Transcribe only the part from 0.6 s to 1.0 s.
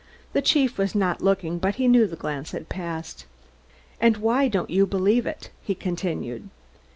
was